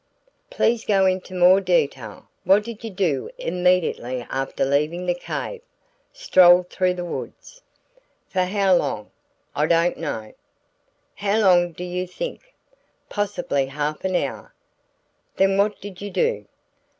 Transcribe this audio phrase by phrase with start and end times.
[0.49, 2.25] "Please go into more detail.
[2.43, 5.61] What did you do immediately after leaving the cave?"
[6.11, 7.61] "Strolled through the woods."
[8.27, 9.11] "For how long?"
[9.55, 10.33] "I don't know."
[11.13, 12.55] "How long do you think?"
[13.09, 14.55] "Possibly half an hour."
[15.37, 16.45] "Then what did you do?"